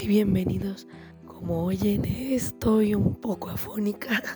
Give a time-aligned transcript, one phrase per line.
[0.00, 0.86] Y bienvenidos.
[1.26, 4.22] Como oyen, estoy un poco afónica.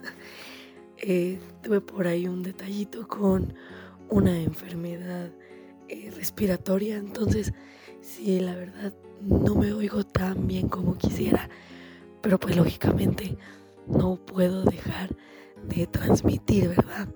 [1.04, 3.54] Eh, tuve por ahí un detallito con
[4.08, 5.32] una enfermedad
[5.89, 7.53] eh, respiratoria, entonces
[8.00, 11.50] sí, la verdad no me oigo tan bien como quisiera,
[12.20, 13.36] pero pues lógicamente
[13.89, 15.17] no puedo dejar
[15.67, 17.08] de transmitir, ¿verdad?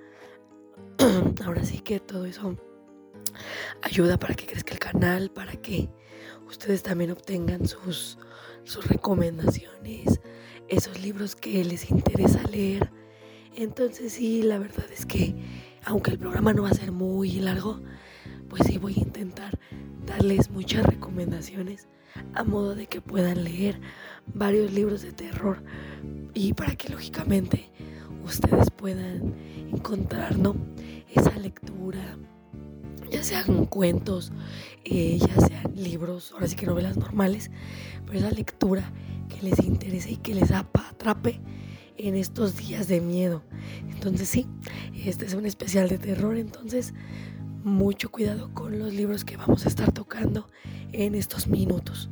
[1.44, 2.56] Ahora sí que todo eso
[3.82, 5.88] ayuda para que crezca el canal, para que
[6.48, 8.18] ustedes también obtengan sus,
[8.66, 10.20] sus recomendaciones,
[10.68, 12.90] esos libros que les interesa leer.
[13.54, 15.34] Entonces sí, la verdad es que
[15.84, 17.80] aunque el programa no va a ser muy largo,
[18.48, 19.58] pues sí voy a intentar
[20.04, 21.88] darles muchas recomendaciones
[22.34, 23.80] a modo de que puedan leer
[24.26, 25.62] varios libros de terror
[26.34, 27.70] y para que lógicamente
[28.24, 29.34] ustedes puedan
[29.70, 30.56] encontrar ¿no?
[31.14, 32.18] esa lectura
[33.10, 34.32] ya sean cuentos,
[34.84, 37.50] eh, ya sean libros, ahora sí que novelas normales,
[38.06, 38.92] pero esa lectura
[39.28, 41.40] que les interese y que les atrape
[41.96, 43.42] en estos días de miedo.
[43.90, 44.46] Entonces sí,
[45.04, 46.94] este es un especial de terror, entonces
[47.64, 50.48] mucho cuidado con los libros que vamos a estar tocando
[50.92, 52.10] en estos minutos,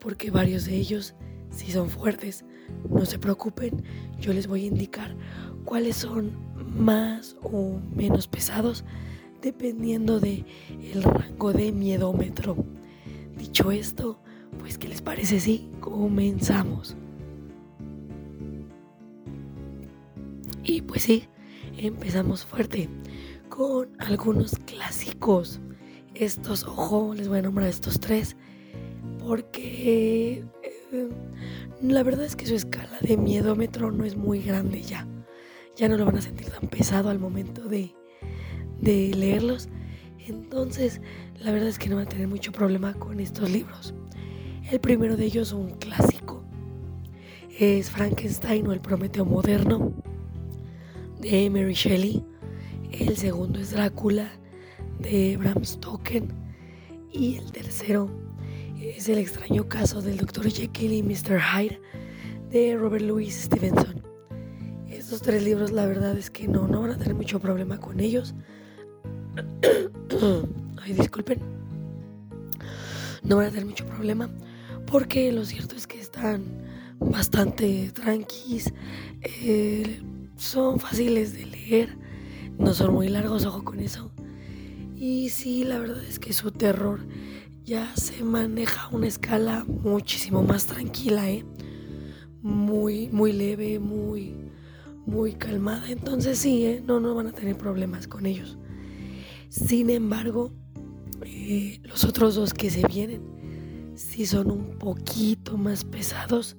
[0.00, 1.14] porque varios de ellos
[1.50, 2.44] sí son fuertes.
[2.88, 3.84] No se preocupen,
[4.18, 5.16] yo les voy a indicar
[5.64, 6.32] cuáles son
[6.76, 8.84] más o menos pesados
[9.40, 10.44] dependiendo de
[10.92, 12.56] el rango de miedómetro.
[13.36, 14.20] Dicho esto,
[14.58, 16.96] pues ¿qué les parece si comenzamos?
[20.64, 21.24] Y pues sí,
[21.76, 22.88] empezamos fuerte
[23.48, 25.60] con algunos clásicos.
[26.14, 28.36] Estos, ojo, les voy a nombrar estos tres
[29.26, 30.44] porque
[30.92, 31.08] eh,
[31.82, 35.06] la verdad es que su escala de miedómetro no es muy grande ya.
[35.76, 37.94] Ya no lo van a sentir tan pesado al momento de,
[38.80, 39.68] de leerlos.
[40.26, 41.00] Entonces,
[41.40, 43.94] la verdad es que no van a tener mucho problema con estos libros.
[44.70, 46.42] El primero de ellos, un clásico,
[47.58, 49.92] es Frankenstein o el Prometeo Moderno
[51.20, 52.24] de Mary Shelley.
[52.92, 54.30] El segundo es Drácula
[54.98, 56.24] de Bram Stoker.
[57.12, 58.10] Y el tercero
[58.80, 60.50] es El extraño caso del Dr.
[60.50, 61.40] Jekyll y Mr.
[61.40, 61.80] Hyde
[62.50, 64.02] de Robert Louis Stevenson.
[64.88, 68.00] Estos tres libros la verdad es que no, no van a tener mucho problema con
[68.00, 68.34] ellos.
[70.82, 71.40] Ay, disculpen.
[73.22, 74.30] No van a tener mucho problema
[74.86, 76.44] porque lo cierto es que están
[76.98, 78.72] bastante tranquis,
[79.22, 80.00] eh,
[80.36, 81.98] son fáciles de leer,
[82.58, 84.10] no son muy largos, ojo con eso.
[84.94, 87.00] Y sí, la verdad es que su terror
[87.64, 91.44] ya se maneja a una escala muchísimo más tranquila, ¿eh?
[92.42, 94.36] Muy, muy leve, muy,
[95.04, 95.90] muy calmada.
[95.90, 96.82] Entonces sí, ¿eh?
[96.86, 98.56] no, no van a tener problemas con ellos.
[99.56, 100.52] Sin embargo,
[101.24, 106.58] eh, los otros dos que se vienen sí son un poquito más pesados.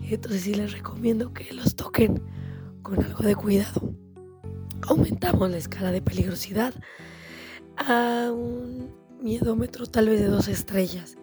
[0.00, 2.22] Entonces sí les recomiendo que los toquen
[2.82, 3.94] con algo de cuidado.
[4.82, 6.72] Aumentamos la escala de peligrosidad
[7.76, 11.18] a un miedómetro tal vez de dos estrellas,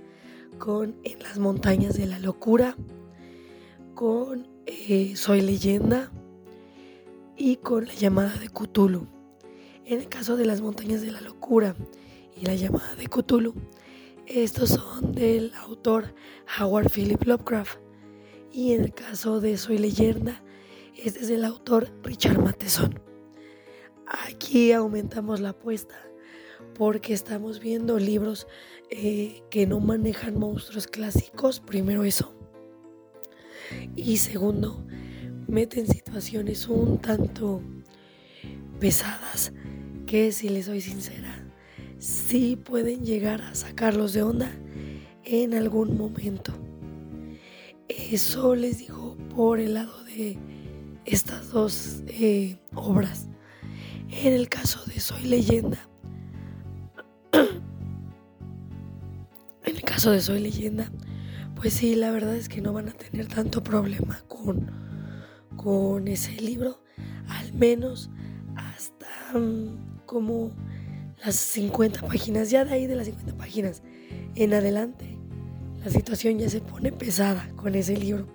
[0.60, 2.76] con En las montañas de la locura,
[3.96, 6.12] con eh, Soy leyenda
[7.38, 9.17] y con la llamada de Cthulhu.
[9.90, 11.74] En el caso de las montañas de la locura
[12.36, 13.54] y la llamada de Cthulhu,
[14.26, 16.14] estos son del autor
[16.60, 17.80] Howard Philip Lovecraft.
[18.52, 20.44] Y en el caso de Soy leyenda,
[20.98, 23.00] este es del autor Richard Matheson.
[24.28, 25.96] Aquí aumentamos la apuesta
[26.76, 28.46] porque estamos viendo libros
[28.90, 32.36] eh, que no manejan monstruos clásicos, primero eso.
[33.96, 34.86] Y segundo,
[35.48, 37.62] meten situaciones un tanto
[38.82, 39.54] pesadas
[40.08, 41.46] que si les soy sincera,
[42.00, 44.50] sí pueden llegar a sacarlos de onda
[45.26, 46.54] en algún momento.
[47.90, 50.40] Eso les digo por el lado de
[51.06, 53.28] estas dos eh, obras.
[54.10, 55.78] En el caso de Soy leyenda,
[57.34, 57.62] en
[59.76, 60.90] el caso de Soy leyenda,
[61.56, 64.72] pues sí, la verdad es que no van a tener tanto problema con,
[65.58, 66.82] con ese libro,
[67.28, 68.10] al menos
[68.56, 70.52] hasta mm, como
[71.24, 73.84] las 50 páginas, ya de ahí de las 50 páginas
[74.34, 75.16] en adelante,
[75.84, 78.26] la situación ya se pone pesada con ese libro.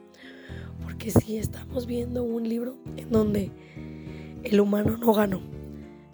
[0.85, 3.51] Porque si estamos viendo un libro en donde
[4.45, 5.41] el humano no ganó,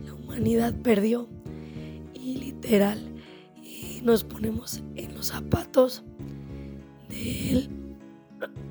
[0.03, 1.29] la humanidad perdió
[2.15, 2.99] y literal,
[4.03, 6.05] nos ponemos en los zapatos
[7.09, 7.69] del,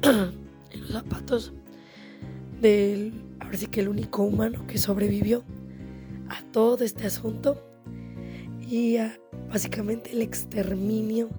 [0.04, 1.54] en los zapatos
[2.62, 5.44] del, ahora sí que el único humano que sobrevivió
[6.52, 7.64] todo este asunto
[8.60, 9.18] y a
[9.50, 11.30] básicamente el exterminio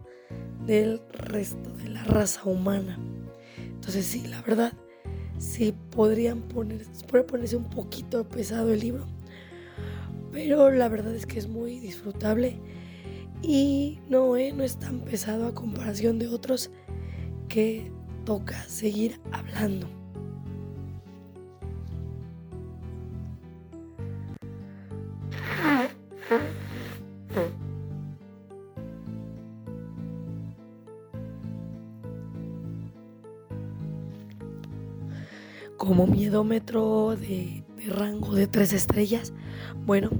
[0.66, 2.98] del resto de la raza humana.
[3.58, 4.72] Entonces sí, la verdad,
[5.38, 9.06] sí podrían poner, puede ponerse un poquito pesado el libro,
[10.32, 12.60] pero la verdad es que es muy disfrutable
[13.42, 16.70] y no, eh, no es tan pesado a comparación de otros
[17.48, 17.90] que
[18.24, 19.97] toca seguir hablando.
[35.88, 39.32] Como miedómetro de, de, rango de tres estrellas.
[39.86, 40.10] Bueno,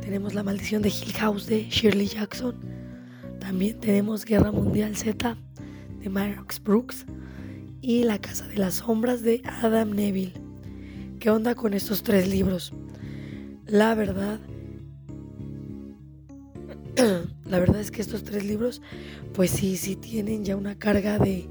[0.00, 2.56] tenemos La maldición de Hill House de Shirley Jackson.
[3.38, 5.36] También tenemos Guerra Mundial Z
[6.00, 7.06] de Max Brooks.
[7.80, 10.34] Y La Casa de las Sombras de Adam Neville.
[11.20, 12.72] ¿Qué onda con estos tres libros?
[13.64, 14.40] La verdad,
[17.44, 18.82] la verdad es que estos tres libros,
[19.34, 21.48] pues sí, sí tienen ya una carga de,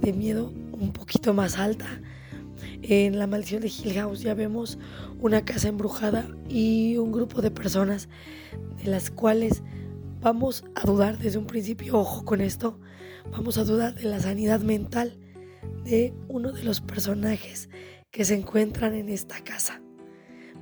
[0.00, 2.00] de miedo un poquito más alta
[2.82, 4.78] en La maldición de Hill House ya vemos
[5.20, 8.08] una casa embrujada y un grupo de personas
[8.82, 9.62] de las cuales
[10.20, 12.78] vamos a dudar desde un principio, ojo con esto,
[13.30, 15.18] vamos a dudar de la sanidad mental
[15.84, 17.68] de uno de los personajes
[18.10, 19.82] que se encuentran en esta casa.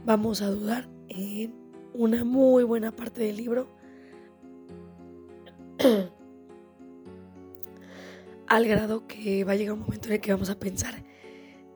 [0.05, 1.55] Vamos a dudar en
[1.95, 3.69] una muy buena parte del libro.
[8.47, 11.03] al grado que va a llegar un momento en el que vamos a pensar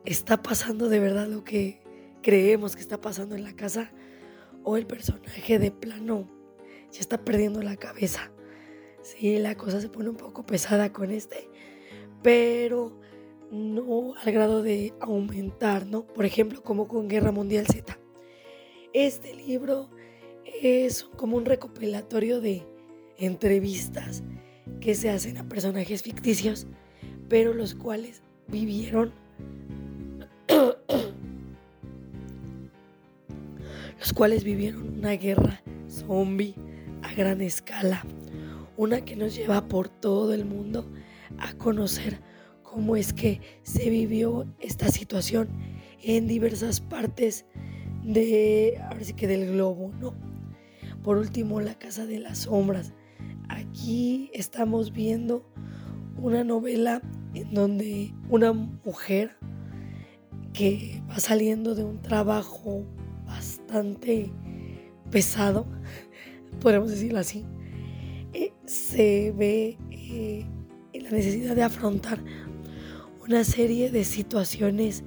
[0.05, 1.81] está pasando de verdad lo que
[2.21, 3.91] creemos que está pasando en la casa
[4.63, 6.27] o el personaje de plano
[6.91, 8.31] ya está perdiendo la cabeza.
[9.01, 11.49] Sí, la cosa se pone un poco pesada con este,
[12.21, 12.99] pero
[13.51, 16.05] no al grado de aumentar, ¿no?
[16.05, 17.97] Por ejemplo, como con Guerra Mundial Z.
[18.93, 19.89] Este libro
[20.61, 22.63] es como un recopilatorio de
[23.17, 24.23] entrevistas
[24.79, 26.67] que se hacen a personajes ficticios,
[27.29, 29.13] pero los cuales vivieron
[34.13, 36.55] cuales vivieron una guerra zombie
[37.03, 38.05] a gran escala,
[38.77, 40.91] una que nos lleva por todo el mundo
[41.37, 42.19] a conocer
[42.63, 45.49] cómo es que se vivió esta situación
[46.01, 47.45] en diversas partes
[48.03, 48.81] de,
[49.19, 50.13] del globo, ¿no?
[51.03, 52.93] Por último, La Casa de las Sombras.
[53.49, 55.45] Aquí estamos viendo
[56.17, 57.01] una novela
[57.33, 59.35] en donde una mujer
[60.53, 62.85] que va saliendo de un trabajo
[63.71, 64.29] bastante
[65.11, 65.65] pesado,
[66.61, 67.45] podemos decirlo así,
[68.33, 70.45] eh, se ve eh,
[70.93, 72.19] la necesidad de afrontar
[73.25, 75.05] una serie de situaciones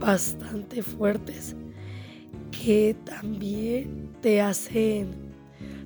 [0.00, 1.56] bastante fuertes
[2.50, 5.08] que también te hacen,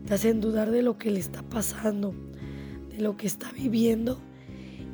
[0.06, 2.14] te hacen dudar de lo que le está pasando,
[2.90, 4.20] de lo que está viviendo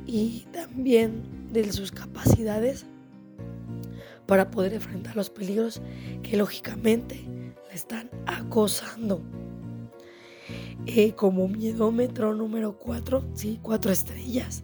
[0.07, 1.21] y también
[1.53, 2.87] de sus capacidades
[4.29, 5.81] para poder enfrentar los peligros
[6.21, 7.15] que lógicamente
[7.67, 9.23] le están acosando.
[10.85, 14.63] Eh, como miedómetro número 4, sí, 4 estrellas.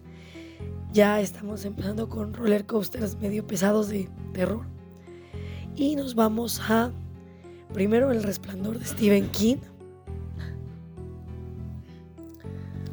[0.92, 4.64] Ya estamos empezando con roller coasters medio pesados de terror.
[5.74, 6.92] Y nos vamos a
[7.74, 9.56] primero El Resplandor de Stephen King.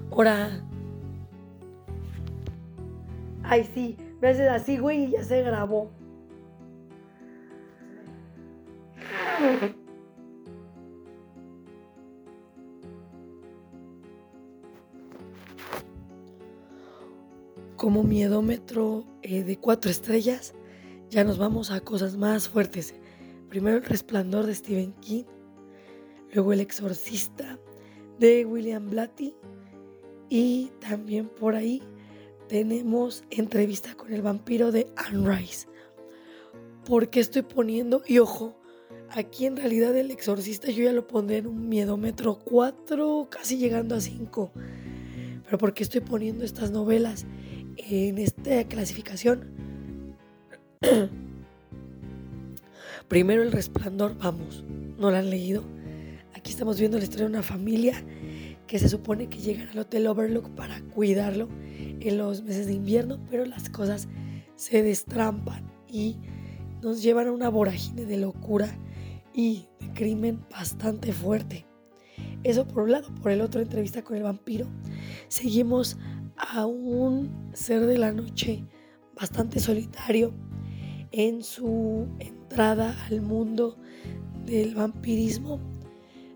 [0.09, 0.65] Ahora.
[3.43, 5.91] Ay, sí, me haces así, güey, y ya se grabó.
[17.83, 20.53] Como miedómetro eh, de cuatro estrellas,
[21.09, 22.95] ya nos vamos a cosas más fuertes.
[23.49, 25.25] Primero el resplandor de Stephen King,
[26.31, 27.59] luego el exorcista
[28.19, 29.35] de William Blatty
[30.29, 31.83] y también por ahí
[32.47, 35.67] tenemos entrevista con el vampiro de Anne Rice.
[36.85, 38.55] Porque estoy poniendo, y ojo,
[39.09, 43.93] Aquí en realidad el exorcista yo ya lo pondré en un miedómetro 4, casi llegando
[43.93, 44.51] a 5.
[45.43, 47.27] Pero ¿por qué estoy poniendo estas novelas
[47.77, 49.45] en esta clasificación?
[53.07, 54.63] Primero El Resplandor, vamos,
[54.97, 55.63] no la han leído.
[56.33, 58.03] Aquí estamos viendo la historia de una familia
[58.67, 63.19] que se supone que llegan al Hotel Overlook para cuidarlo en los meses de invierno,
[63.29, 64.07] pero las cosas
[64.55, 66.17] se destrampan y
[66.81, 68.67] nos llevan a una vorágine de locura
[69.33, 71.65] y de crimen bastante fuerte.
[72.43, 73.13] Eso por un lado.
[73.21, 74.67] Por el otro, entrevista con el vampiro.
[75.27, 75.97] Seguimos
[76.51, 78.65] a un ser de la noche
[79.15, 80.33] bastante solitario
[81.11, 83.77] en su entrada al mundo
[84.45, 85.59] del vampirismo.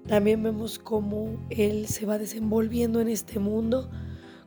[0.07, 3.89] También vemos cómo él se va desenvolviendo en este mundo,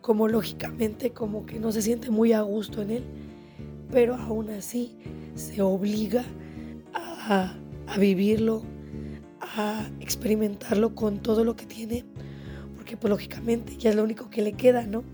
[0.01, 3.05] como lógicamente como que no se siente muy a gusto en él,
[3.91, 4.97] pero aún así
[5.35, 6.25] se obliga
[6.95, 7.55] a,
[7.87, 8.63] a vivirlo,
[9.41, 12.07] a experimentarlo con todo lo que tiene,
[12.77, 15.05] porque pues lógicamente ya es lo único que le queda, ¿no?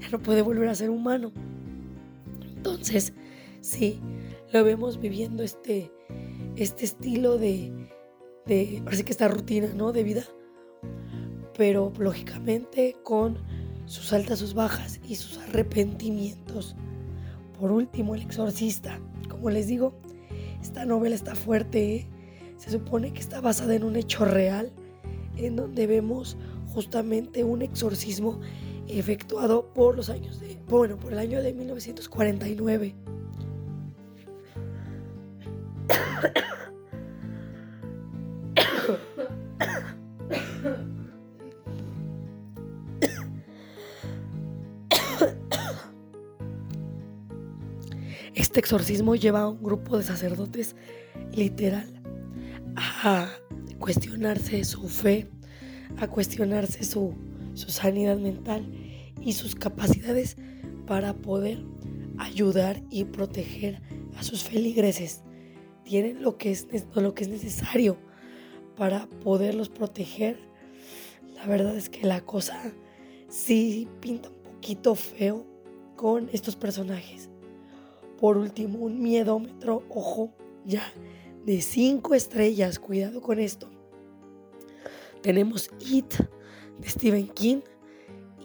[0.00, 1.32] Ya no puede volver a ser humano.
[2.56, 3.12] Entonces,
[3.60, 4.00] sí,
[4.52, 5.90] lo vemos viviendo este,
[6.56, 7.72] este estilo de,
[8.46, 9.92] de, así que esta rutina, ¿no?
[9.92, 10.24] De vida,
[11.56, 13.38] pero lógicamente con
[13.86, 16.76] sus altas, sus bajas y sus arrepentimientos.
[17.58, 19.00] Por último, El Exorcista.
[19.28, 19.94] Como les digo,
[20.60, 21.96] esta novela está fuerte.
[21.96, 22.06] ¿eh?
[22.58, 24.72] Se supone que está basada en un hecho real,
[25.36, 26.36] en donde vemos
[26.74, 28.40] justamente un exorcismo
[28.88, 32.94] efectuado por los años de, bueno, por el año de 1949.
[48.34, 50.76] Este exorcismo lleva a un grupo de sacerdotes
[51.32, 52.02] literal
[52.76, 53.28] a
[53.78, 55.28] cuestionarse su fe,
[55.98, 57.14] a cuestionarse su,
[57.56, 58.70] sanidad mental
[59.20, 60.36] y sus capacidades
[60.86, 61.64] para poder
[62.18, 63.82] ayudar y proteger
[64.16, 65.22] a sus feligreses.
[65.84, 67.96] Tienen lo que es, lo que es necesario
[68.76, 70.38] para poderlos proteger.
[71.34, 72.72] La verdad es que la cosa
[73.28, 75.44] sí pinta un poquito feo
[75.96, 77.30] con estos personajes.
[78.18, 80.32] Por último, un miedómetro, ojo,
[80.64, 80.82] ya
[81.44, 82.78] de 5 estrellas.
[82.78, 83.68] Cuidado con esto.
[85.22, 86.14] Tenemos It
[86.78, 87.60] de Stephen King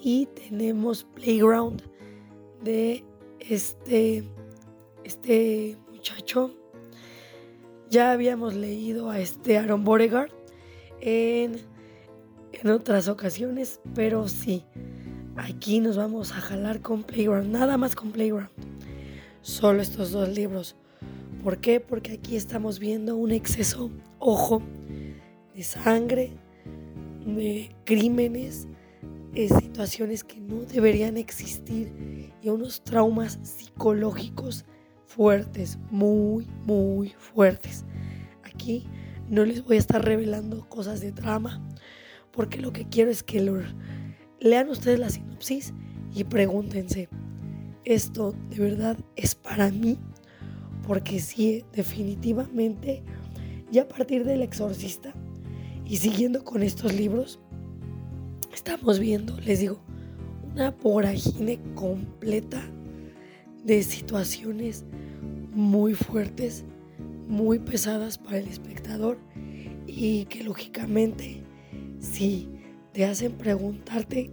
[0.01, 1.83] y tenemos Playground
[2.63, 3.03] de
[3.39, 4.23] este,
[5.03, 6.55] este muchacho.
[7.89, 10.31] Ya habíamos leído a este Aaron Beauregard
[11.01, 11.57] en,
[12.53, 14.63] en otras ocasiones, pero sí,
[15.35, 18.50] aquí nos vamos a jalar con Playground, nada más con Playground
[19.41, 20.75] solo estos dos libros.
[21.43, 21.79] ¿Por qué?
[21.79, 24.61] Porque aquí estamos viendo un exceso, ojo,
[25.55, 26.33] de sangre,
[27.85, 28.67] crímenes,
[29.33, 34.65] de situaciones que no deberían existir y unos traumas psicológicos
[35.05, 37.85] fuertes, muy, muy fuertes.
[38.43, 38.88] Aquí
[39.29, 41.61] no les voy a estar revelando cosas de trama,
[42.31, 43.41] porque lo que quiero es que
[44.39, 45.73] lean ustedes la sinopsis
[46.13, 47.09] y pregúntense,
[47.85, 49.97] esto de verdad es para mí,
[50.85, 53.03] porque sí, definitivamente,
[53.71, 55.13] ya a partir del exorcista
[55.91, 57.38] y siguiendo con estos libros,
[58.53, 59.81] estamos viendo, les digo,
[60.53, 62.63] una voragine completa
[63.65, 64.86] de situaciones
[65.53, 66.63] muy fuertes,
[67.27, 69.17] muy pesadas para el espectador
[69.86, 71.43] y que lógicamente
[72.00, 72.48] sí
[72.93, 74.31] te hacen preguntarte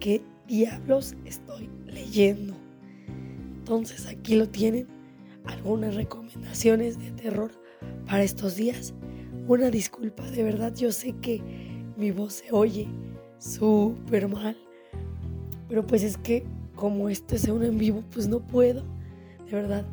[0.00, 2.56] qué diablos estoy leyendo.
[3.58, 4.88] Entonces aquí lo tienen,
[5.44, 7.52] algunas recomendaciones de terror
[8.06, 8.92] para estos días.
[9.48, 11.40] Una disculpa, de verdad yo sé que
[11.96, 12.88] mi voz se oye
[13.38, 14.56] súper mal,
[15.68, 18.82] pero pues es que como esto es un en vivo, pues no puedo,
[19.48, 19.86] de verdad,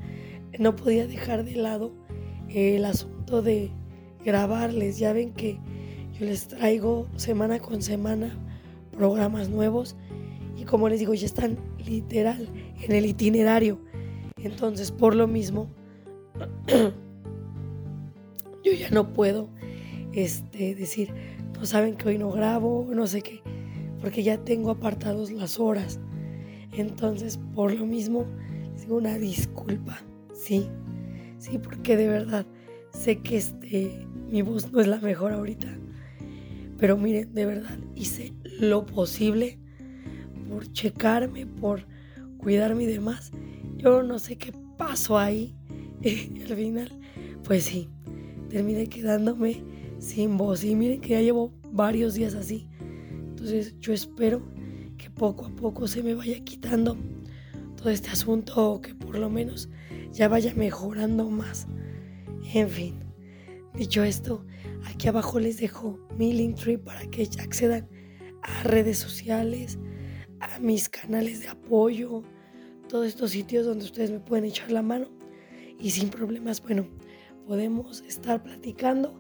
[0.58, 1.92] no podía dejar de lado
[2.50, 3.70] el asunto de
[4.26, 4.98] grabarles.
[4.98, 5.60] Ya ven que
[6.20, 8.36] yo les traigo semana con semana
[8.92, 9.96] programas nuevos
[10.58, 12.50] y como les digo, ya están literal
[12.82, 13.80] en el itinerario.
[14.38, 15.68] Entonces, por lo mismo,
[18.74, 19.50] yo ya no puedo
[20.14, 21.14] este, decir,
[21.60, 23.42] no saben que hoy no grabo, no sé qué,
[24.02, 26.00] porque ya tengo apartados las horas.
[26.72, 28.26] Entonces, por lo mismo,
[28.74, 30.02] les digo una disculpa,
[30.34, 30.70] sí,
[31.38, 32.46] sí, porque de verdad
[32.92, 35.68] sé que este, mi voz no es la mejor ahorita.
[36.78, 39.60] Pero miren, de verdad hice lo posible
[40.50, 41.86] por checarme, por
[42.38, 43.32] cuidarme y demás.
[43.78, 45.56] Yo no sé qué pasó ahí.
[46.02, 46.92] Y al final,
[47.46, 47.88] pues sí,
[48.54, 49.64] terminé quedándome
[49.98, 50.64] sin voz.
[50.64, 52.68] Y miren que ya llevo varios días así.
[53.30, 54.44] Entonces yo espero
[54.96, 56.96] que poco a poco se me vaya quitando
[57.76, 59.70] todo este asunto o que por lo menos
[60.12, 61.68] ya vaya mejorando más.
[62.54, 63.00] En fin,
[63.76, 64.46] dicho esto,
[64.86, 67.90] aquí abajo les dejo mi link tree para que accedan
[68.44, 69.80] a redes sociales,
[70.40, 72.22] a mis canales de apoyo,
[72.88, 75.10] todos estos sitios donde ustedes me pueden echar la mano
[75.80, 76.86] y sin problemas, bueno,
[77.48, 79.20] podemos estar platicando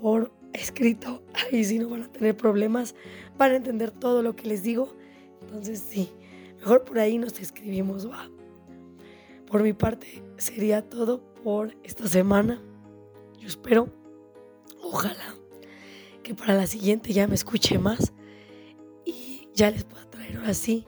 [0.00, 1.22] por escrito.
[1.52, 2.94] Ahí si no van a tener problemas,
[3.36, 4.96] van a entender todo lo que les digo.
[5.42, 6.10] Entonces sí,
[6.58, 8.28] mejor por ahí nos escribimos, va.
[9.46, 12.60] Por mi parte sería todo por esta semana.
[13.38, 13.88] Yo espero,
[14.82, 15.36] ojalá,
[16.22, 18.12] que para la siguiente ya me escuche más
[19.04, 20.86] y ya les pueda traer ahora sí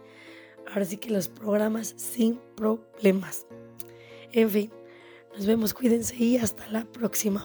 [0.70, 3.46] ahora sí que los programas sin problemas.
[4.32, 4.70] En fin,
[5.36, 7.44] nos vemos, cuídense y hasta la próxima.